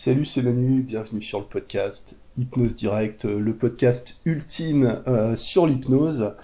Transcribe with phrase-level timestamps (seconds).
[0.00, 5.66] Salut, c'est Manu, bienvenue sur le podcast Hypnose Direct, euh, le podcast ultime euh, sur
[5.66, 6.34] l'hypnose.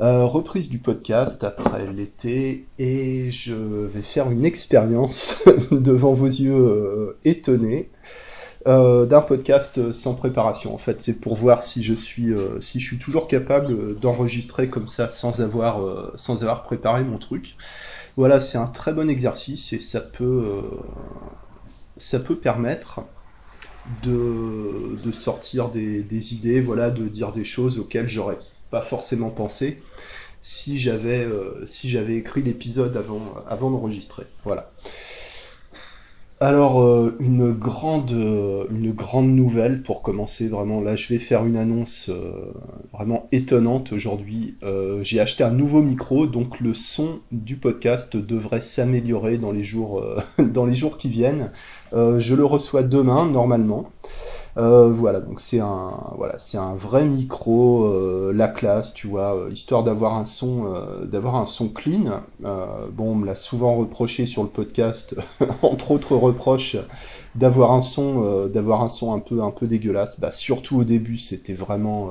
[0.00, 5.42] Euh, reprise du podcast après l'été et je vais faire une expérience
[5.72, 7.90] devant vos yeux étonnés
[8.66, 10.72] d'un podcast sans préparation.
[10.72, 16.62] En fait, c'est pour voir si je suis toujours capable d'enregistrer comme ça sans avoir
[16.62, 17.56] préparé mon truc.
[18.16, 20.62] Voilà, c'est un très bon exercice et ça peut
[22.02, 23.00] ça peut permettre
[24.02, 28.38] de, de sortir des, des, idées, voilà, de dire des choses auxquelles j'aurais
[28.70, 29.82] pas forcément pensé
[30.42, 34.24] si j'avais euh, si j'avais écrit l'épisode avant avant d'enregistrer.
[34.44, 34.70] Voilà.
[36.40, 41.56] Alors euh, une grande une grande nouvelle pour commencer vraiment là je vais faire une
[41.56, 42.52] annonce euh,
[42.92, 44.56] vraiment étonnante aujourd'hui.
[45.02, 50.04] J'ai acheté un nouveau micro donc le son du podcast devrait s'améliorer dans les jours
[50.38, 51.50] dans les jours qui viennent.
[51.94, 53.90] Euh, je le reçois demain normalement.
[54.58, 60.26] Euh, voilà, donc c'est un vrai micro, euh, la classe, tu vois, histoire d'avoir un
[60.26, 60.66] son,
[61.74, 62.20] clean.
[62.42, 65.16] bon, on me l'a souvent reproché sur le podcast,
[65.62, 66.76] entre autres reproches,
[67.34, 68.44] d'avoir un son,
[69.14, 70.20] un peu dégueulasse.
[70.20, 72.10] Bah surtout au début, c'était vraiment,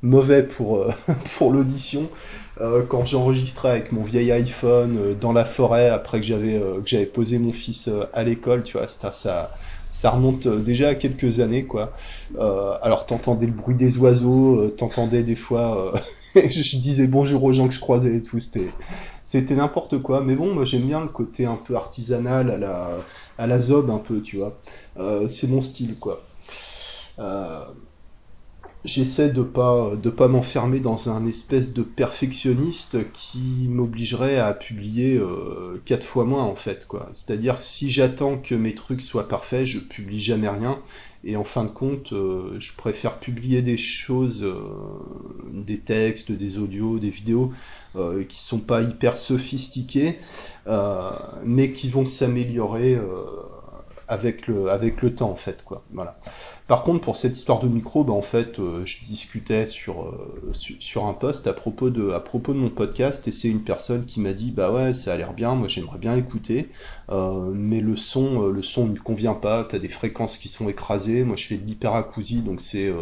[0.00, 0.86] mauvais pour
[1.52, 2.08] l'audition.
[2.60, 6.80] Euh, quand j'enregistrais avec mon vieil iPhone euh, dans la forêt après que j'avais euh,
[6.80, 9.54] que j'avais posé mon fils à l'école, tu vois, ça, ça
[9.90, 11.92] ça remonte déjà à quelques années quoi.
[12.82, 15.94] alors t'entendais le bruit des oiseaux, t'entendais des fois,
[16.34, 18.68] je disais bonjour aux gens que je croisais et tout, c'était
[19.22, 20.20] c'était n'importe quoi.
[20.22, 22.90] Mais bon, moi j'aime bien le côté un peu artisanal à la
[23.38, 24.58] à la zob un peu, tu vois.
[25.28, 26.22] c'est mon style quoi
[28.86, 35.16] j'essaie de pas de pas m'enfermer dans un espèce de perfectionniste qui m'obligerait à publier
[35.16, 37.10] euh, quatre fois moins en fait quoi.
[37.12, 40.78] C'est-à-dire si j'attends que mes trucs soient parfaits, je publie jamais rien
[41.24, 44.54] et en fin de compte, euh, je préfère publier des choses, euh,
[45.52, 47.52] des textes, des audios, des vidéos
[48.28, 50.18] qui sont pas hyper sophistiqués,
[51.46, 52.98] mais qui vont s'améliorer
[54.08, 55.84] avec le avec le temps en fait quoi.
[55.92, 56.18] Voilà.
[56.66, 60.52] Par contre, pour cette histoire de micro, bah, en fait, euh, je discutais sur, euh,
[60.52, 64.04] sur, un post à propos, de, à propos de mon podcast et c'est une personne
[64.04, 66.70] qui m'a dit bah ouais, ça a l'air bien, moi j'aimerais bien écouter,
[67.10, 71.22] euh, mais le son, le son ne convient pas, t'as des fréquences qui sont écrasées,
[71.22, 72.92] moi je fais de l'hyperacousie donc c'est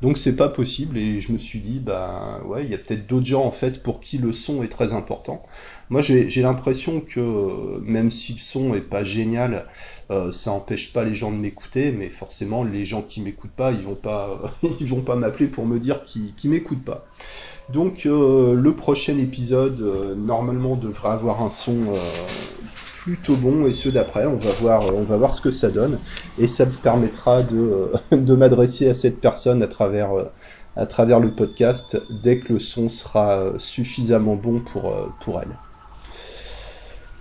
[0.00, 3.06] donc c'est pas possible et je me suis dit bah ouais, il y a peut-être
[3.06, 5.44] d'autres gens en fait pour qui le son est très important.
[5.90, 9.66] Moi j'ai l'impression que même si le son est pas génial,
[10.10, 13.72] euh, ça empêche pas les gens de m'écouter, mais forcément les gens qui m'écoutent pas,
[13.72, 14.40] ils vont pas,
[14.80, 17.06] ils vont pas m'appeler pour me dire qu'ils qui m'écoutent pas.
[17.72, 21.76] Donc euh, le prochain épisode euh, normalement devrait avoir un son
[23.02, 25.98] plutôt bon et ceux d'après, on va voir, on va voir ce que ça donne
[26.38, 30.10] et ça me permettra de, de m'adresser à cette personne à travers
[30.74, 35.56] à travers le podcast dès que le son sera suffisamment bon pour pour elle.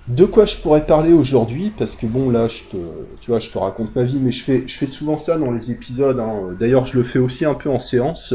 [0.08, 2.78] De quoi je pourrais parler aujourd'hui Parce que bon, là, je te,
[3.20, 5.52] tu vois, je te raconte ma vie, mais je fais, je fais souvent ça dans
[5.52, 6.20] les épisodes.
[6.20, 6.56] Hein.
[6.60, 8.34] D'ailleurs, je le fais aussi un peu en séance,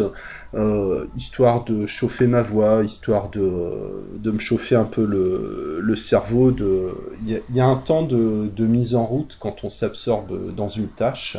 [0.55, 5.97] euh, histoire de chauffer ma voix, histoire de, de me chauffer un peu le, le
[5.97, 6.55] cerveau.
[7.27, 10.89] Il y, a un temps de, de mise en route quand on s'absorbe dans une
[10.89, 11.37] tâche.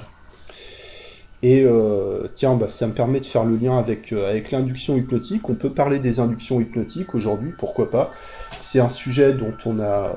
[1.43, 4.97] Et euh, tiens, bah, ça me permet de faire le lien avec, euh, avec l'induction
[4.97, 5.47] hypnotique.
[5.49, 8.11] On peut parler des inductions hypnotiques aujourd'hui, pourquoi pas.
[8.59, 10.15] C'est un sujet dont on a, euh,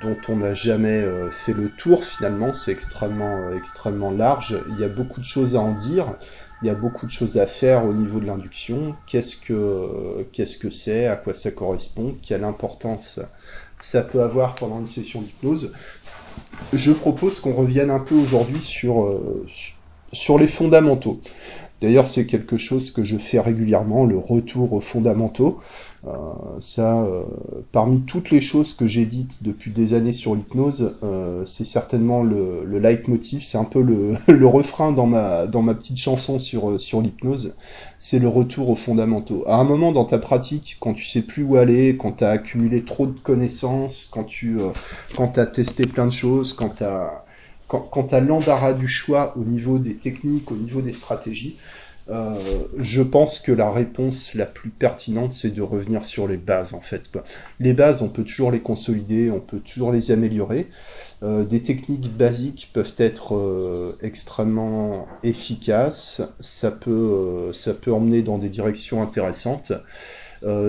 [0.00, 2.52] dont on n'a jamais fait le tour finalement.
[2.52, 4.58] C'est extrêmement, extrêmement large.
[4.70, 6.06] Il y a beaucoup de choses à en dire.
[6.62, 8.96] Il y a beaucoup de choses à faire au niveau de l'induction.
[9.06, 11.06] Qu'est-ce que qu'est-ce que c'est?
[11.06, 12.16] À quoi ça correspond?
[12.20, 13.20] Quelle importance
[13.80, 15.72] ça peut avoir pendant une session d'hypnose?
[16.72, 19.20] Je propose qu'on revienne un peu aujourd'hui sur
[20.12, 21.20] sur les fondamentaux.
[21.80, 25.60] D'ailleurs, c'est quelque chose que je fais régulièrement, le retour aux fondamentaux.
[26.06, 26.10] Euh,
[26.58, 27.22] ça, euh,
[27.70, 32.22] parmi toutes les choses que j'ai dites depuis des années sur l'hypnose, euh, c'est certainement
[32.24, 36.40] le, le leitmotiv, c'est un peu le, le, refrain dans ma, dans ma petite chanson
[36.40, 37.54] sur, sur l'hypnose,
[38.00, 39.44] c'est le retour aux fondamentaux.
[39.46, 42.30] À un moment dans ta pratique, quand tu sais plus où aller, quand tu as
[42.30, 44.58] accumulé trop de connaissances, quand tu
[45.16, 46.84] quand as testé plein de choses, quand tu
[47.68, 51.56] quand, quand as l'embarras du choix au niveau des techniques, au niveau des stratégies,
[52.10, 52.38] euh,
[52.78, 56.80] je pense que la réponse la plus pertinente, c'est de revenir sur les bases, en
[56.80, 57.02] fait.
[57.60, 60.68] Les bases, on peut toujours les consolider, on peut toujours les améliorer.
[61.22, 68.38] Euh, des techniques basiques peuvent être euh, extrêmement efficaces, ça peut, ça peut emmener dans
[68.38, 69.72] des directions intéressantes.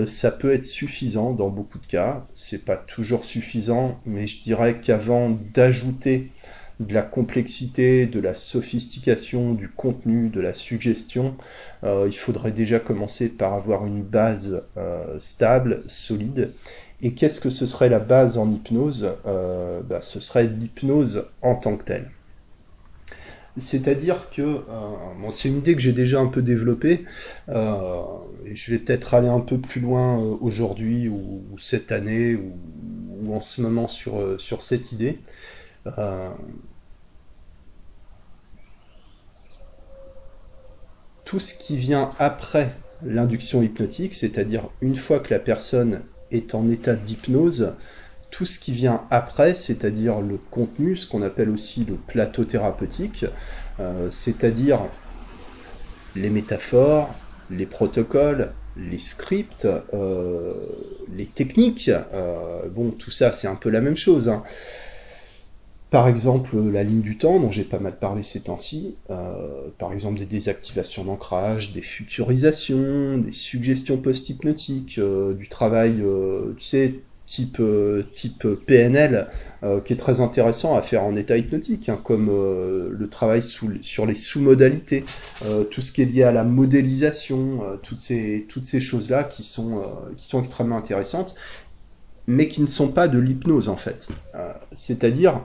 [0.08, 2.26] Ça peut être suffisant dans beaucoup de cas.
[2.34, 6.32] C'est pas toujours suffisant, mais je dirais qu'avant d'ajouter
[6.80, 11.36] de la complexité, de la sophistication, du contenu, de la suggestion,
[11.84, 16.50] euh, il faudrait déjà commencer par avoir une base euh, stable, solide.
[17.02, 19.10] Et qu'est-ce que ce serait la base en hypnose?
[19.26, 22.10] Euh, bah, Ce serait l'hypnose en tant que telle.
[23.58, 24.60] C'est-à-dire que,
[25.20, 27.04] bon, c'est une idée que j'ai déjà un peu développée,
[27.48, 33.40] et je vais peut-être aller un peu plus loin aujourd'hui ou, cette année ou, en
[33.40, 35.18] ce moment sur, sur cette idée.
[41.30, 42.74] Tout ce qui vient après
[43.06, 46.00] l'induction hypnotique, c'est-à-dire une fois que la personne
[46.32, 47.74] est en état d'hypnose,
[48.32, 53.26] tout ce qui vient après, c'est-à-dire le contenu, ce qu'on appelle aussi le plateau thérapeutique,
[53.78, 54.80] euh, c'est-à-dire
[56.16, 57.14] les métaphores,
[57.48, 60.54] les protocoles, les scripts, euh,
[61.12, 64.28] les techniques, euh, bon, tout ça c'est un peu la même chose.
[64.28, 64.42] Hein.
[65.90, 69.92] Par exemple, la ligne du temps, dont j'ai pas mal parlé ces temps-ci, euh, par
[69.92, 76.94] exemple des désactivations d'ancrage, des futurisations, des suggestions post-hypnotiques, euh, du travail, euh, tu sais,
[77.26, 77.62] type,
[78.12, 79.28] type PNL,
[79.84, 84.14] qui est très intéressant à faire en état hypnotique, hein, comme le travail sur les
[84.14, 85.04] sous-modalités,
[85.70, 89.80] tout ce qui est lié à la modélisation, toutes ces, toutes ces choses-là qui, sont
[90.16, 91.36] qui sont extrêmement intéressantes,
[92.26, 94.08] mais qui ne sont pas de l'hypnose en fait.
[94.72, 95.40] C'est-à-dire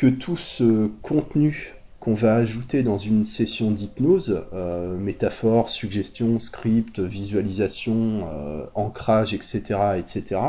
[0.00, 7.00] que tout ce contenu qu'on va ajouter dans une session d'hypnose, euh, métaphore, suggestion, script,
[7.00, 9.60] visualisation, euh, ancrage, etc.,
[9.98, 10.40] etc.,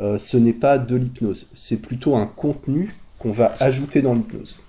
[0.00, 1.52] euh, ce n'est pas de l'hypnose.
[1.54, 4.60] C'est plutôt un contenu qu'on va ajouter dans l'hypnose.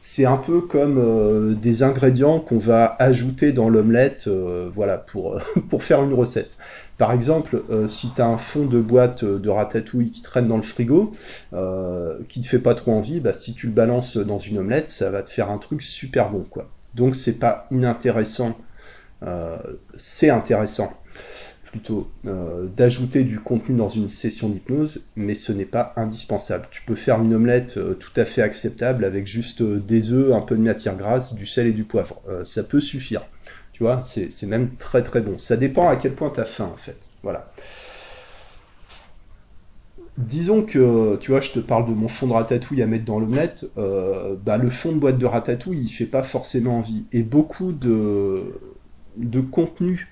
[0.00, 4.28] C'est un peu comme des ingrédients qu'on va ajouter dans l'omelette,
[4.72, 5.38] voilà, pour,
[5.68, 6.56] pour faire une recette.
[7.00, 10.62] Par exemple, euh, si tu un fond de boîte de ratatouille qui traîne dans le
[10.62, 11.12] frigo,
[11.54, 14.90] euh, qui te fait pas trop envie, bah, si tu le balances dans une omelette,
[14.90, 16.42] ça va te faire un truc super bon.
[16.42, 16.68] quoi.
[16.94, 18.54] Donc c'est pas inintéressant,
[19.22, 19.56] euh,
[19.96, 20.92] c'est intéressant
[21.70, 26.66] plutôt d'ajouter du contenu dans une session d'hypnose, mais ce n'est pas indispensable.
[26.70, 30.56] Tu peux faire une omelette tout à fait acceptable avec juste des œufs, un peu
[30.56, 32.20] de matière grasse, du sel et du poivre.
[32.44, 33.22] ça peut suffire.
[33.72, 35.38] Tu vois, c'est même très très bon.
[35.38, 37.08] Ça dépend à quel point tu as faim en fait.
[37.22, 37.50] Voilà.
[40.18, 43.18] Disons que, tu vois, je te parle de mon fond de ratatouille à mettre dans
[43.18, 47.06] l'omelette, euh, bah, le fond de boîte de ratatouille, il fait pas forcément envie.
[47.12, 48.52] Et beaucoup de,
[49.16, 50.08] de contenu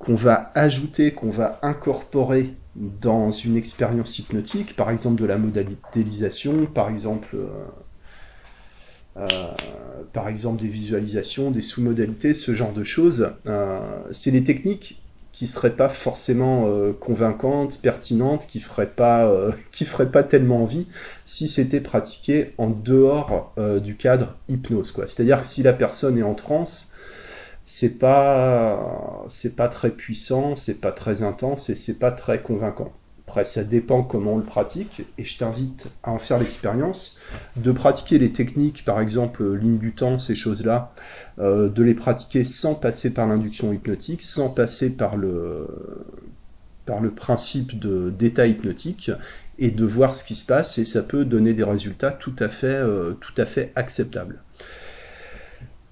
[0.00, 6.66] qu'on va ajouter, qu'on va incorporer dans une expérience hypnotique, par exemple de la modélisation,
[6.66, 7.48] par exemple euh,
[9.18, 9.26] euh,
[10.12, 13.30] par exemple des visualisations, des sous-modalités, ce genre de choses.
[13.46, 13.80] Euh,
[14.10, 15.02] c'est des techniques
[15.32, 16.68] qui seraient pas forcément
[17.00, 19.32] convaincantes, pertinentes, qui feraient pas,
[19.72, 20.86] qui feraient pas tellement envie
[21.24, 24.92] si c'était pratiqué en dehors du cadre hypnose.
[25.08, 26.89] C'est-à-dire que si la personne est en transe,
[27.72, 29.24] c'est pas,
[29.56, 32.92] pas très puissant, c'est pas très intense et c'est pas très convaincant.
[33.28, 37.16] Après, ça dépend comment on le pratique, et je t'invite à en faire l'expérience,
[37.54, 40.92] de pratiquer les techniques, par exemple ligne du temps, ces choses-là,
[41.38, 45.68] euh, de les pratiquer sans passer par l'induction hypnotique, sans passer par le,
[46.86, 49.12] par le principe d'état hypnotique,
[49.60, 52.48] et de voir ce qui se passe, et ça peut donner des résultats tout à
[52.48, 54.42] fait, euh, tout à fait acceptables.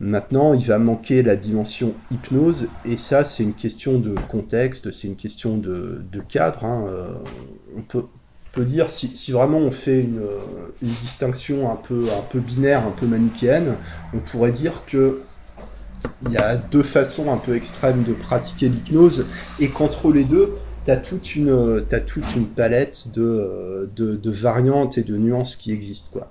[0.00, 5.08] Maintenant, il va manquer la dimension hypnose, et ça, c'est une question de contexte, c'est
[5.08, 6.64] une question de, cadre.
[6.64, 6.84] Hein.
[6.86, 7.08] Euh,
[7.76, 8.04] on peut,
[8.64, 10.20] dire, si, vraiment on fait une,
[10.82, 13.74] distinction un peu, un peu binaire, un peu manichéenne,
[14.14, 15.20] on pourrait dire que
[16.22, 19.26] il y a deux façons un peu extrêmes de pratiquer l'hypnose,
[19.58, 25.02] et qu'entre les deux, tu as toute une, toute une palette de, de, variantes et
[25.02, 26.10] de nuances qui existent.
[26.12, 26.30] Quoi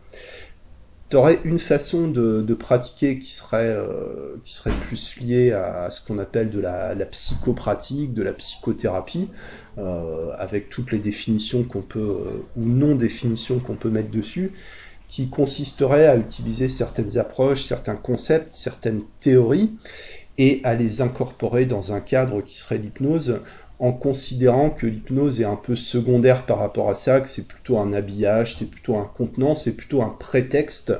[1.10, 6.06] tu aurais une façon de, pratiquer qui serait, euh, qui serait plus liée à, ce
[6.06, 9.30] qu'on appelle de la, psychopratique, de la psychothérapie,
[9.78, 14.52] euh, avec toutes les définitions qu'on peut, euh, ou non-définitions qu'on peut mettre dessus,
[15.08, 19.72] qui consisterait à utiliser certaines approches, certains concepts, certaines théories,
[20.38, 23.40] et à les incorporer dans un cadre qui serait l'hypnose,
[23.79, 27.77] en considérant que l'hypnose est un peu secondaire par rapport à ça, que c'est plutôt
[27.77, 30.93] un habillage, c'est plutôt un contenant, c'est plutôt un prétexte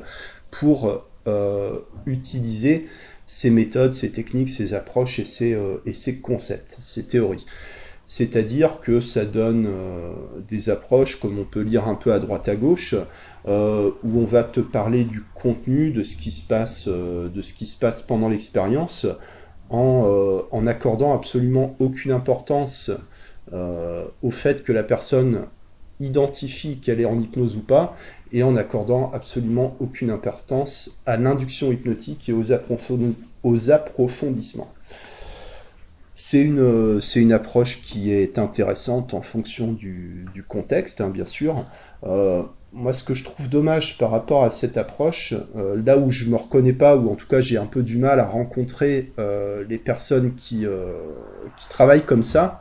[0.52, 2.88] pour euh, utiliser
[3.26, 7.46] ces méthodes, ces techniques, ces approches et ces, euh, et ces concepts, ces théories.
[8.06, 10.14] C'est-à-dire que ça donne euh,
[10.48, 12.96] des approches, comme on peut lire un peu à droite à gauche,
[13.46, 17.66] où on va te parler du contenu, de ce qui se passe, de ce qui
[17.66, 19.08] se passe pendant l'expérience,
[19.70, 22.92] en, en accordant absolument aucune importance
[23.52, 25.46] au fait que la personne
[26.00, 27.98] identifie qu'elle est en hypnose ou pas,
[28.32, 32.52] et en accordant absolument aucune importance à l'induction hypnotique et aux,
[33.72, 34.72] approfondissements.
[36.16, 41.66] C'est une, une, approche qui est intéressante en fonction du, contexte, hein, bien sûr.
[42.04, 42.44] Euh,
[42.74, 46.30] moi, ce que je trouve dommage par rapport à cette approche, euh, là où je
[46.30, 49.64] me reconnais pas, ou en tout cas j'ai un peu du mal à rencontrer euh,
[49.68, 50.66] les personnes qui,
[51.58, 52.60] qui travaillent comme ça,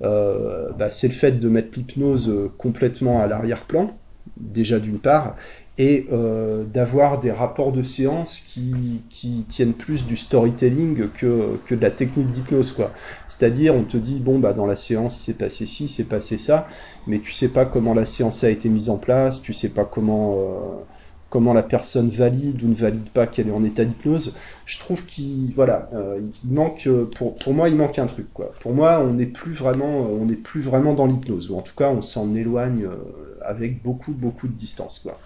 [0.00, 3.96] bah, c'est le fait de mettre l'hypnose complètement à l'arrière-plan
[4.36, 5.36] déjà d'une part,
[5.78, 11.74] et euh, d'avoir des rapports de séance qui, qui, tiennent plus du storytelling que, que
[11.76, 12.92] de la technique d'hypnose quoi.
[13.28, 16.36] C'est-à-dire on te dit bon bah dans la séance il s'est passé ci, c'est passé
[16.36, 16.66] ça,
[17.06, 19.84] mais tu sais pas comment la séance a été mise en place, tu sais pas
[19.84, 20.82] comment euh,
[21.30, 24.34] comment la personne valide ou ne valide pas qu'elle est en état d'hypnose.
[24.64, 28.52] Je trouve qu'il voilà, euh, il manque pour, pour moi il manque un truc quoi.
[28.60, 31.74] Pour moi on n'est plus vraiment on n'est plus vraiment dans l'hypnose ou en tout
[31.76, 35.18] cas on s'en éloigne euh, avec beaucoup beaucoup de distance quoi.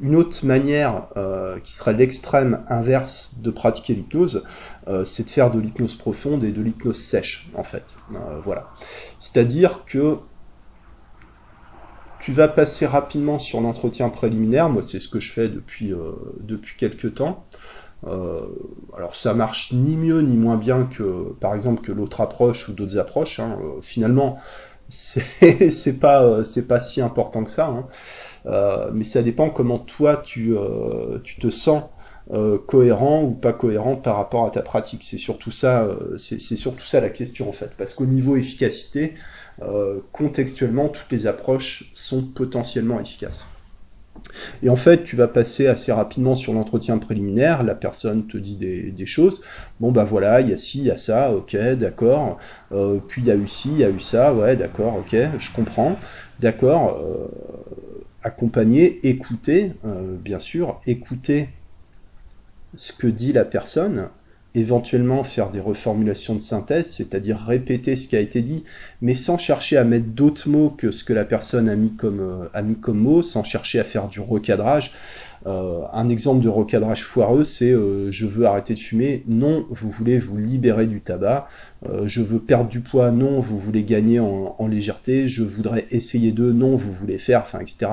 [0.00, 1.06] Une autre manière
[1.64, 4.42] qui serait l'extrême inverse de pratiquer l'hypnose,
[5.06, 7.96] c'est de faire de l'hypnose profonde et de l'hypnose sèche en fait.
[8.44, 8.68] voilà.
[9.20, 10.18] C'est-à-dire que
[12.26, 14.68] tu vas passer rapidement sur l'entretien préliminaire.
[14.68, 16.10] Moi, c'est ce que je fais depuis, euh,
[16.40, 17.44] depuis quelques temps.
[18.04, 18.40] Euh,
[18.96, 22.72] alors ça marche ni mieux ni moins bien que par exemple que l'autre approche ou
[22.72, 23.38] d'autres approches.
[23.38, 23.58] Hein.
[23.62, 24.38] Euh, finalement,
[24.88, 27.66] c'est pas c'est pas si important que ça.
[27.66, 27.86] Hein.
[28.92, 30.54] Mais ça dépend comment toi tu
[31.24, 31.84] tu te sens
[32.66, 35.02] cohérent ou pas cohérent par rapport à ta pratique.
[35.02, 37.70] C'est surtout ça c'est surtout ça la question en fait.
[37.76, 39.14] Parce qu'au niveau efficacité,
[39.62, 43.46] euh, contextuellement, toutes les approches sont potentiellement efficaces.
[44.62, 48.56] Et en fait, tu vas passer assez rapidement sur l'entretien préliminaire, la personne te dit
[48.56, 49.42] des, choses,
[49.78, 52.38] bon bah voilà, il y a ci, il y a ça, ok, d'accord,
[52.72, 55.16] euh, puis il y a eu ci, il y a eu ça, ouais, d'accord, ok,
[55.38, 55.96] je comprends,
[56.40, 57.28] d'accord, euh,
[58.26, 59.72] accompagner, écouter,
[60.22, 61.48] bien sûr, écouter
[62.74, 64.08] ce que dit la personne,
[64.56, 68.64] éventuellement faire des reformulations de synthèse, c'est-à-dire répéter ce qui a été dit,
[69.02, 72.20] mais sans chercher à mettre d'autres mots que ce que la personne a mis comme,
[72.20, 74.92] euh, a mis comme mots, sans chercher à faire du recadrage.
[75.46, 79.90] Euh, un exemple de recadrage foireux, c'est euh, je veux arrêter de fumer, non, vous
[79.90, 81.48] voulez vous libérer du tabac,
[82.06, 86.50] je veux perdre du poids, non, vous voulez gagner en, légèreté, je voudrais essayer de,
[86.50, 87.86] non, vous voulez faire, enfin, etc.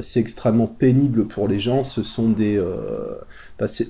[0.00, 2.60] c'est extrêmement pénible pour les gens, ce sont des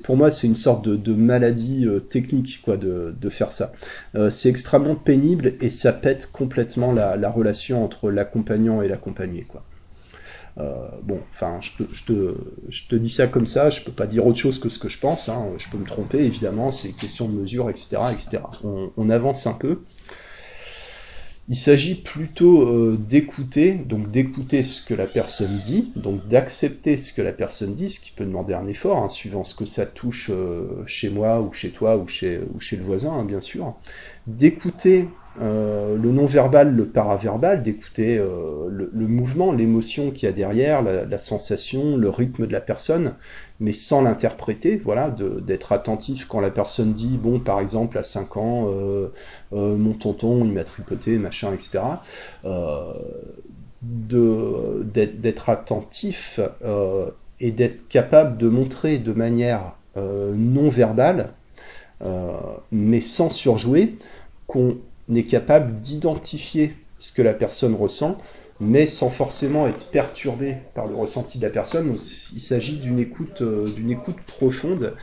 [0.04, 3.72] pour moi, c'est une sorte de, maladie euh, technique quoi, de, faire ça.
[4.14, 9.42] Euh, c'est extrêmement pénible et ça pète complètement la, relation entre l'accompagnant et l'accompagné.
[9.42, 9.64] quoi.
[10.58, 12.04] Euh, bon, enfin, je,
[12.88, 14.98] te, dis ça comme ça, je peux pas dire autre chose que ce que je
[14.98, 15.48] pense, hein.
[15.58, 17.98] je peux me tromper, évidemment, c'est question de mesure, etc.
[18.12, 18.38] etc.
[18.96, 19.80] on avance un peu.
[21.48, 27.12] Il s'agit plutôt euh, d'écouter, donc d'écouter ce que la personne dit, donc d'accepter ce
[27.12, 29.86] que la personne dit, ce qui peut demander un effort, hein, suivant ce que ça
[29.86, 33.40] touche euh, chez moi ou chez toi ou chez, ou chez le voisin, hein, bien
[33.40, 33.74] sûr.
[34.26, 35.06] D'écouter
[35.42, 41.96] euh, le non-verbal, le paraverbal, d'écouter le, mouvement, l'émotion qu'il y a derrière, la, sensation,
[41.96, 43.14] le rythme de la personne,
[43.60, 48.36] mais sans l'interpréter, voilà, d'être attentif quand la personne dit, bon, par exemple, à 5
[48.36, 49.08] ans, euh,
[49.52, 51.78] euh, mon tonton, il m'a tripoté, machin, etc.
[52.44, 52.92] Euh,
[53.82, 61.30] d'être attentif euh, et d'être capable de montrer de manière non verbale,
[62.70, 63.96] mais sans surjouer,
[64.46, 64.76] qu'on
[65.14, 68.18] est capable d'identifier ce que la personne ressent,
[68.58, 71.98] mais sans forcément être perturbé par le ressenti de la personne.
[72.32, 73.68] il s'agit d'une écoute, euh,
[74.26, 74.94] profonde,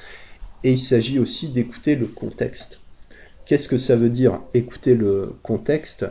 [0.63, 2.79] et il s'agit aussi d'écouter le contexte.
[3.45, 6.05] Qu'est-ce que ça veut dire écouter le contexte?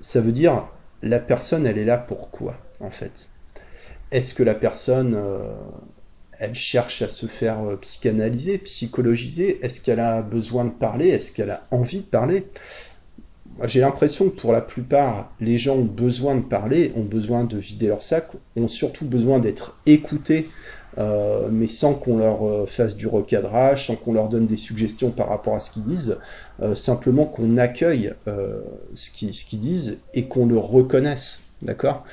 [0.00, 0.68] Ça veut dire
[1.02, 3.28] la personne, elle est là pour quoi, en fait?
[4.10, 5.54] Est-ce que la personne, euh,
[6.42, 9.60] elle cherche à se faire euh, psychanalyser, psychologiser.
[9.62, 11.08] Est-ce qu'elle a besoin de parler?
[11.08, 12.48] Est-ce qu'elle a envie de parler?
[13.64, 17.58] J'ai l'impression que pour la plupart, les gens ont besoin de parler, ont besoin de
[17.58, 20.50] vider leur sac, ont surtout besoin d'être écoutés,
[20.98, 25.12] euh, mais sans qu'on leur euh, fasse du recadrage, sans qu'on leur donne des suggestions
[25.12, 26.18] par rapport à ce qu'ils disent,
[26.74, 28.12] simplement qu'on accueille
[28.94, 32.04] ce qu'ils disent et qu'on le reconnaisse, d'accord?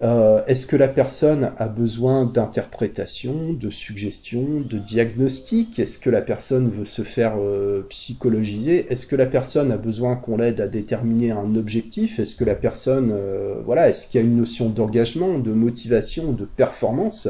[0.00, 5.80] Euh, est-ce que la personne a besoin d'interprétation, de suggestion, de diagnostic?
[5.80, 8.86] Est-ce que la personne veut se faire euh, psychologiser?
[8.90, 12.20] Est-ce que la personne a besoin qu'on l'aide à déterminer un objectif?
[12.20, 16.32] Est-ce que la personne, euh, voilà, est-ce qu'il y a une notion d'engagement, de motivation,
[16.32, 17.28] de performance?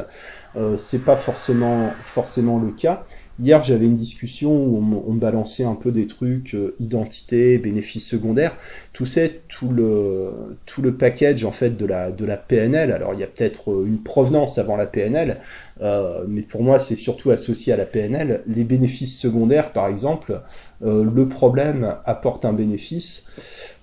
[0.77, 3.05] C'est pas forcément forcément le cas.
[3.41, 8.53] Hier, j'avais une discussion où on, balançait un peu des trucs, euh, identité, bénéfices secondaires.
[8.91, 12.91] Tout c'est tout le, tout le package en fait de la, de la PNL.
[12.91, 15.37] Alors, il y a peut-être euh, une provenance avant la PNL,
[15.81, 18.43] euh, mais pour moi, c'est surtout associé à la PNL.
[18.45, 20.41] Les bénéfices secondaires, par exemple,
[20.81, 23.25] le problème apporte un bénéfice.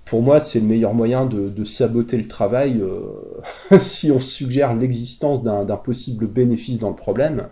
[0.04, 2.82] Pour moi, c'est le meilleur moyen de, de saboter le travail
[3.80, 7.48] si on suggère l'existence d'un possible bénéfice dans le problème.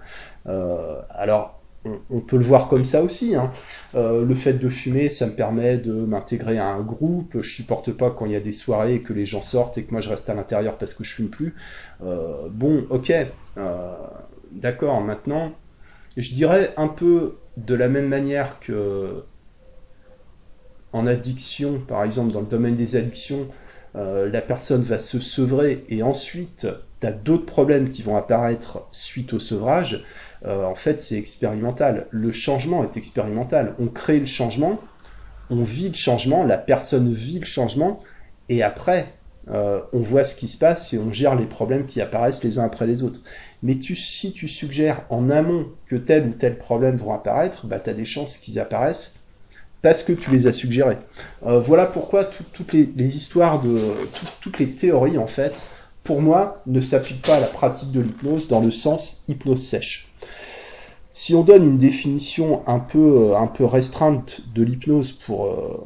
[1.11, 1.64] alors,
[2.11, 3.35] on, peut le voir comme ça aussi.
[3.35, 3.53] Hein.
[3.95, 7.39] Euh, le fait de fumer, ça me permet de m'intégrer à un groupe.
[7.41, 9.85] Je supporte pas quand il y a des soirées et que les gens sortent et
[9.85, 11.55] que moi je reste à l'intérieur parce que je fume plus.
[12.03, 13.13] Euh, bon, ok,
[13.59, 13.95] euh,
[14.53, 15.01] d'accord.
[15.03, 15.53] Maintenant,
[16.17, 19.25] je dirais un peu de la même manière que
[20.93, 23.49] en addiction, par exemple, dans le domaine des addictions,
[23.95, 26.67] la personne va se sevrer et ensuite,
[27.01, 30.05] tu as d'autres problèmes qui vont apparaître suite au sevrage.
[30.47, 32.07] Euh, en fait, c'est expérimental.
[32.11, 33.75] Le changement est expérimental.
[33.79, 34.79] On crée le changement,
[35.51, 38.01] on vit le changement, la personne vit le changement,
[38.49, 39.15] et après,
[39.51, 42.59] euh, on voit ce qui se passe et on gère les problèmes qui apparaissent les
[42.59, 43.21] uns après les autres.
[43.63, 47.91] Mais si tu suggères en amont que tel ou tel problème vont apparaître, bah, tu
[47.91, 49.15] as des chances qu'ils apparaissent
[49.83, 50.97] parce que tu les as suggérés.
[51.47, 53.79] Euh, voilà pourquoi toutes les, histoires de
[54.41, 55.55] toutes les théories en fait,
[56.03, 60.09] pour moi, ne s'appliquent pas à la pratique de l'hypnose dans le sens hypnose sèche.
[61.17, 65.81] Si on donne une définition un peu, euh, un peu restreinte de l'hypnose pour, euh,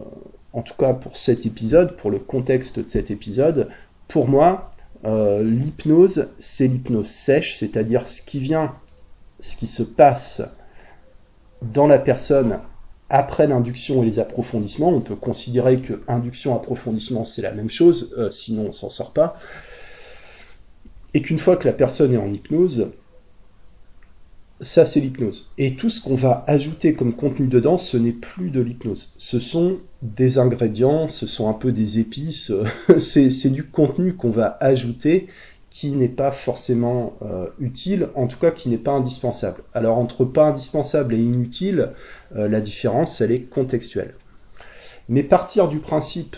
[0.54, 3.68] en tout cas pour cet épisode, pour le contexte de cet épisode,
[4.08, 4.70] pour moi,
[5.04, 8.74] euh, l'hypnose, c'est l'hypnose sèche, c'est-à-dire ce qui vient,
[9.38, 10.42] ce qui se passe
[11.60, 12.60] dans la personne
[13.10, 14.88] après l'induction et les approfondissements.
[14.88, 19.36] On peut considérer que induction, approfondissement, c'est la même chose, sinon on s'en sort pas.
[21.12, 22.88] Et qu'une fois que la personne est en hypnose,
[24.60, 25.52] ça c'est l'hypnose.
[25.58, 29.14] Et tout ce qu'on va ajouter comme contenu dedans, ce n'est plus de l'hypnose.
[29.18, 32.52] Ce sont des ingrédients, ce sont un peu des épices,
[32.98, 35.28] c'est du contenu qu'on va ajouter
[35.70, 39.62] qui n'est pas forcément euh, utile, en tout cas qui n'est pas indispensable.
[39.74, 41.90] Alors entre pas indispensable et inutile,
[42.36, 44.14] euh, la différence, elle est contextuelle.
[45.08, 46.36] Mais partir du principe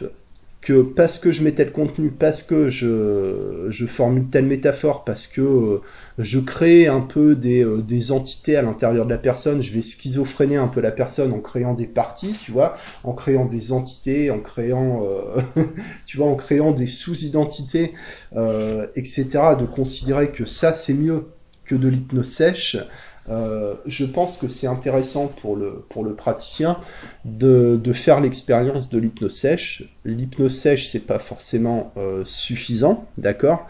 [0.60, 5.26] que parce que je mets tel contenu, parce que je, je formule telle métaphore, parce
[5.26, 5.82] que euh,
[6.18, 9.80] je crée un peu des, euh, des entités à l'intérieur de la personne, je vais
[9.80, 14.30] schizophréner un peu la personne en créant des parties, tu vois, en créant des entités,
[14.30, 15.40] en créant, euh,
[16.06, 17.94] tu vois, en créant des sous-identités,
[18.96, 19.26] etc.,
[19.58, 21.28] de considérer que ça c'est mieux
[21.64, 22.76] que de l'hypnose sèche,
[23.30, 26.78] euh, je pense que c'est intéressant pour le, pour le praticien
[27.24, 29.84] de, de faire l'expérience de l'hypnose sèche.
[30.04, 33.66] L'hypnose sèche, c'est pas forcément euh, suffisant, d'accord?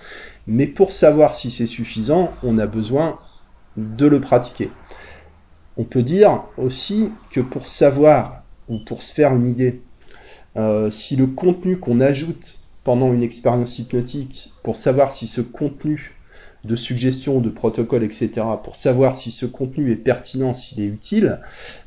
[0.47, 3.19] Mais pour savoir si c'est suffisant, on a besoin
[3.77, 4.71] de le pratiquer.
[5.77, 9.83] On peut dire aussi que pour savoir ou pour se faire une idée,
[10.57, 16.17] euh, si le contenu qu'on ajoute pendant une expérience hypnotique, pour savoir si ce contenu
[16.65, 18.31] de suggestions, de protocoles, etc.,
[18.63, 21.41] pour savoir si ce contenu est pertinent, s'il est utile,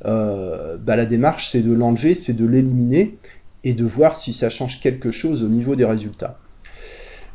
[0.05, 3.17] euh, bah, la démarche, c'est de l'enlever, c'est de l'éliminer,
[3.63, 6.39] et de voir si ça change quelque chose au niveau des résultats.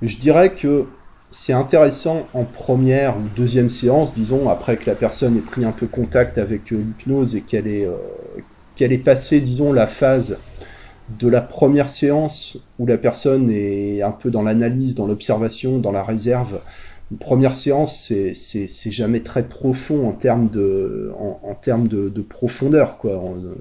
[0.03, 0.87] Je dirais que
[1.31, 5.73] c'est intéressant en première ou deuxième séance, disons, après que la personne ait pris un
[5.73, 7.97] peu contact avec euh, l'hypnose et qu'elle ait, euh,
[8.77, 10.39] qu'elle ait passé, disons, la phase
[11.09, 15.93] de la première séance où la personne est un peu dans l'analyse, dans l'observation, dans
[15.93, 16.61] la réserve,
[17.11, 21.11] une première séance, c'est jamais très profond en termes de,
[22.29, 22.99] profondeur.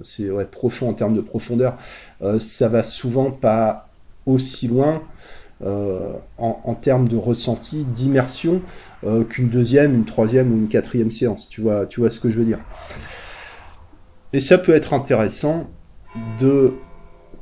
[0.04, 1.78] C'est ouais, profond en termes de profondeur.
[2.22, 3.90] Euh, ça va souvent pas
[4.26, 5.02] aussi loin
[5.64, 8.62] euh, en, termes de ressenti, d'immersion
[9.06, 11.48] euh, qu'une deuxième, une troisième ou une quatrième séance.
[11.48, 12.60] Tu vois, tu vois ce que je veux dire.
[14.34, 15.68] Et ça peut être intéressant
[16.40, 16.74] de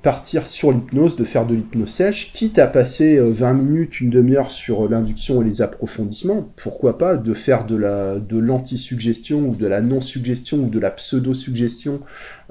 [0.06, 4.12] partir sur l'hypnose, de faire de l'hypnose sèche, quitte à passer 20 euh, minutes, une
[4.12, 9.56] demi-heure sur l'induction et les approfondissements, pourquoi pas de faire de la de l'anti-suggestion ou
[9.56, 12.02] de la non-suggestion ou de la pseudo-suggestion,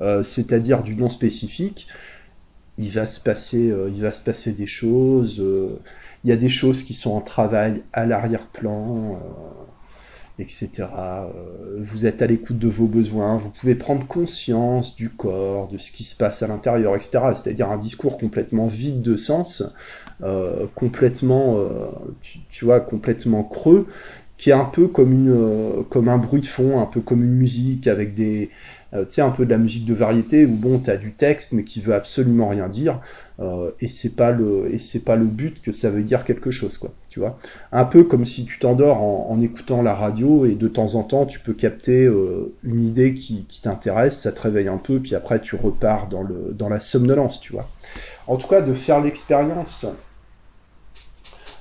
[0.01, 1.87] euh, c'est-à-dire du non spécifique.
[2.77, 5.41] Il va se passer, euh, il va se passer des choses.
[6.25, 9.21] il y a des choses qui sont en travail à l'arrière-plan
[10.39, 10.71] etc.
[10.99, 11.29] Euh,
[11.79, 15.93] vous êtes à l'écoute de vos besoins, vous pouvez prendre conscience du corps, de ce
[15.93, 17.21] qui se passe à l'intérieur, etc.
[17.37, 19.63] C'est-à-dire un discours complètement vide de sens,
[20.23, 21.87] euh, complètement, euh,
[22.51, 23.87] tu, vois, complètement creux,
[24.37, 28.15] qui est un peu comme un bruit de fond, un peu comme une musique avec
[28.15, 28.51] des,
[28.93, 31.53] tu sais, un peu de la musique de variété où bon, tu as du texte
[31.53, 33.01] mais qui veut absolument rien dire.
[33.81, 36.79] et c'est pas le et c'est pas le but que ça veut dire quelque chose
[36.79, 36.93] quoi
[37.73, 41.27] un peu comme si tu t'endors en, écoutant la radio et de temps en temps
[41.27, 42.11] tu peux capter
[42.63, 46.81] une idée qui, t'intéresse ça te réveille un peu puis après tu repars dans la
[46.81, 47.69] somnolence tu vois.
[48.27, 49.87] En tout cas de faire l'expérience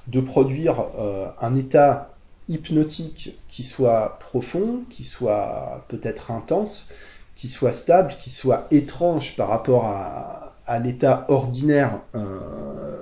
[0.08, 2.10] de produire euh, un état
[2.50, 6.90] hypnotique qui soit profond, qui soit peut-être intense,
[7.36, 10.40] qui soit stable, qui soit étrange par rapport à,
[10.80, 13.02] l'état ordinaire euh,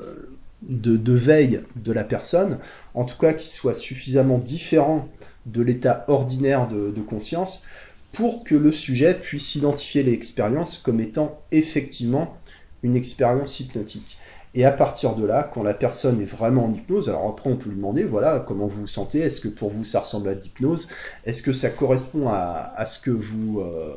[0.62, 2.60] de, veille de la personne,
[2.94, 5.08] en tout cas qui soit suffisamment différent
[5.46, 7.66] de l'état ordinaire de, conscience
[8.12, 12.38] pour que le sujet puisse identifier l'expérience comme étant effectivement
[12.84, 14.18] une expérience hypnotique.
[14.54, 17.56] Et à partir de là, quand la personne est vraiment en hypnose, alors après on
[17.56, 20.36] peut lui demander, voilà, comment vous vous sentez Est-ce que pour vous ça ressemble à
[20.36, 20.90] de l'hypnose?
[21.26, 23.96] Est-ce que ça correspond à, à ce que vous euh,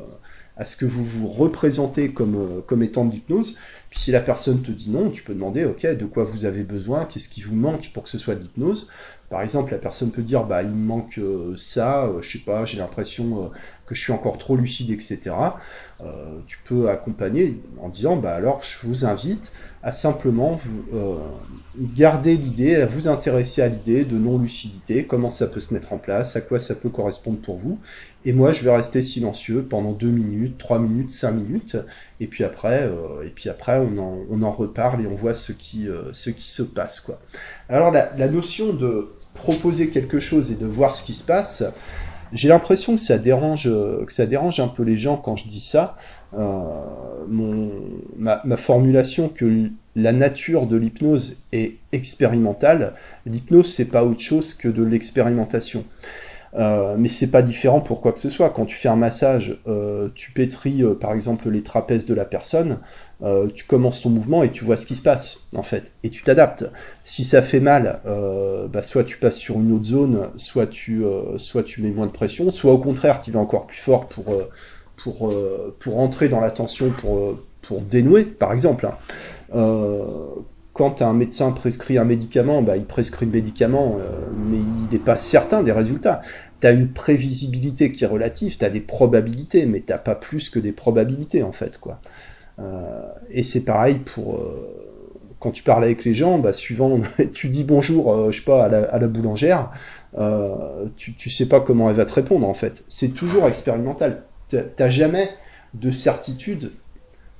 [0.57, 3.57] à ce que vous vous représentez comme euh, comme étant de l'hypnose
[3.89, 6.63] Puis si la personne te dit non, tu peux demander, ok, de quoi vous avez
[6.63, 8.89] besoin Qu'est-ce qui vous manque pour que ce soit de l'hypnose
[9.27, 12.63] par exemple, la personne peut dire, bah, il me manque euh, ça, je sais pas,
[12.63, 13.51] j'ai l'impression
[13.87, 15.31] que je suis encore trop lucide, etc.
[16.45, 19.51] tu peux accompagner en disant, bah alors, je vous invite
[19.85, 20.59] à simplement
[20.95, 21.17] euh,
[21.77, 25.99] garder l'idée, à vous intéresser à l'idée de non-lucidité, comment ça peut se mettre en
[25.99, 27.77] place, à quoi ça peut correspondre pour vous.
[28.25, 31.77] Et moi, je vais rester silencieux pendant deux minutes, trois minutes, cinq minutes,
[32.19, 35.35] et puis après, euh, et puis après on, en, on en reparle et on voit
[35.35, 36.99] ce qui, euh, ce qui se passe.
[36.99, 37.19] Quoi.
[37.69, 41.63] Alors la, notion de proposer quelque chose et de voir ce qui se passe,
[42.33, 45.61] j'ai l'impression que ça dérange, que ça dérange un peu les gens quand je dis
[45.61, 45.95] ça,
[46.37, 46.67] euh,
[47.27, 47.71] mon,
[48.17, 52.93] ma, formulation que la nature de l'hypnose est expérimentale.
[53.25, 55.85] L'hypnose, c'est pas autre chose que de l'expérimentation.
[56.57, 58.49] Euh, mais c'est pas différent pour quoi que ce soit.
[58.49, 62.25] Quand tu fais un massage, euh, tu pétris euh, par exemple les trapèzes de la
[62.25, 62.79] personne,
[63.55, 66.23] tu commences ton mouvement et tu vois ce qui se passe en fait, et tu
[66.23, 66.65] t'adaptes.
[67.05, 68.01] Si ça fait mal,
[68.71, 71.03] bah, soit tu passes sur une autre zone, soit tu,
[71.37, 74.25] soit tu mets moins de pression, soit au contraire tu vas encore plus fort pour
[74.97, 75.33] pour,
[75.79, 78.85] pour entrer dans la tension, pour, pour dénouer, par exemple.
[78.85, 79.57] Hein.
[80.73, 83.97] Quand un médecin prescrit un médicament, bah, il prescrit le médicament,
[84.49, 86.21] mais il n'est pas certain des résultats.
[86.61, 90.49] Tu as une prévisibilité qui est relative, tu as des probabilités, mais tu pas plus
[90.49, 91.77] que des probabilités, en fait.
[91.79, 91.99] quoi.
[93.29, 94.39] et c'est pareil pour...
[95.39, 96.99] quand tu parles avec les gens, bah, suivant,
[97.33, 99.71] tu dis bonjour, je sais pas, à la, à la boulangère,
[100.95, 102.83] tu, tu sais pas comment elle va te répondre, en fait.
[102.87, 105.29] C'est toujours expérimental t'as jamais
[105.73, 106.71] de certitude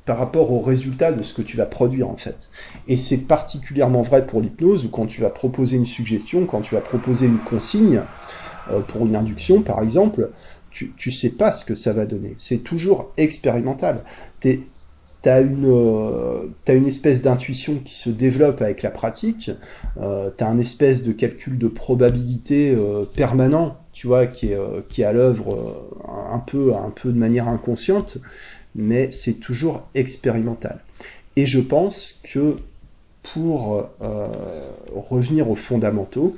[0.06, 2.50] par rapport au résultat de ce que tu vas produire en fait.
[2.88, 6.76] Et c'est particulièrement vrai pour l'hypnose où quand tu vas proposer une suggestion, quand tu
[6.76, 8.04] vas proposer une consigne
[8.72, 10.30] euh, pour une induction par exemple,
[10.76, 12.36] tu, tu sais pas ce que ça va donner.
[12.38, 14.02] C'est toujours expérimental.
[14.42, 14.60] Tu
[15.24, 19.52] as une, euh, une espèce d'intuition qui se développe avec la pratique,
[20.00, 24.58] euh, tu as un espèce de calcul de probabilité euh, permanent, tu vois, qui est,
[24.90, 25.88] qui est à l'œuvre
[26.30, 28.18] un, peu, un peu de manière inconsciente,
[28.76, 30.82] mais c'est toujours expérimental.
[31.38, 32.58] Et je pense que
[33.24, 33.88] pour
[34.94, 36.36] revenir aux fondamentaux,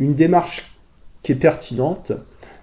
[0.00, 0.74] une démarche
[1.22, 2.12] qui est pertinente,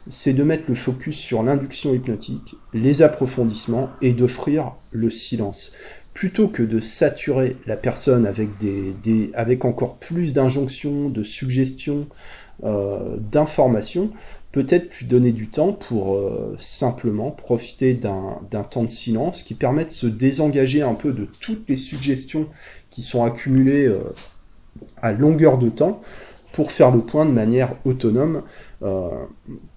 [0.10, 5.74] c'est de mettre le focus sur l'induction hypnotique, les approfondissements et d'offrir le silence.
[6.14, 12.08] Plutôt que de saturer la personne avec, encore plus d'injonctions, de suggestions,
[12.64, 14.10] euh, d'informations,
[14.52, 19.86] peut-être lui donner du temps pour euh, simplement profiter d'un temps de silence qui permet
[19.86, 22.48] de se désengager un peu de toutes les suggestions
[22.90, 24.00] qui sont accumulées euh,
[25.04, 26.02] à longueur de temps
[26.58, 28.42] pour faire le point de manière autonome,
[28.82, 29.10] euh,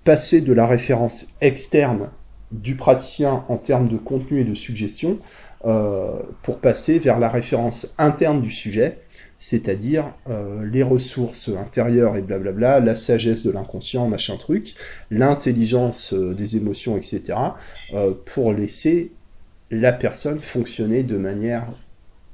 [0.02, 2.08] passer de la référence externe
[2.52, 5.18] du praticien en termes de contenu et de suggestion
[5.66, 8.96] euh, pour passer vers la référence interne du sujet,
[9.38, 14.74] c'est-à-dire euh, les ressources intérieures et blablabla, la sagesse de l'inconscient, machin truc,
[15.10, 17.34] l'intelligence des émotions, etc.,
[18.24, 19.12] pour laisser
[19.70, 21.66] la personne fonctionner de manière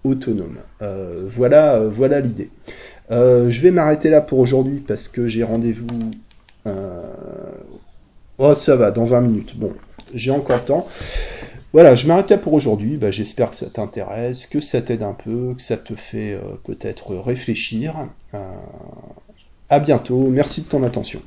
[0.05, 0.59] autonome.
[0.81, 2.51] voilà voilà l'idée.
[3.11, 6.11] Euh, je vais m'arrêter là pour aujourd'hui parce que j'ai rendez-vous.
[6.67, 7.03] Euh,
[8.39, 9.57] oh, ça va, dans 20 minutes.
[9.57, 9.73] Bon,
[10.15, 10.89] j'ai encore temps.
[11.73, 12.97] Voilà, je m'arrête là pour aujourd'hui.
[12.97, 16.41] Bah, J'espère que ça t'intéresse, que ça t'aide un peu, que ça te fait euh,
[16.65, 18.09] peut-être réfléchir.
[19.69, 20.29] à bientôt.
[20.29, 21.21] Merci de ton attention.